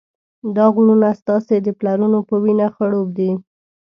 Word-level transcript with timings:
دا 0.55 0.65
غرونه 0.75 1.09
ستاسې 1.21 1.55
د 1.61 1.67
پلرونو 1.79 2.19
په 2.29 2.35
وینه 2.43 2.67
خړوب 2.75 3.07
دي. 3.17 3.31